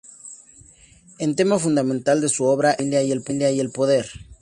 [1.19, 4.09] El tema fundamental de su obra es la familia y el poder.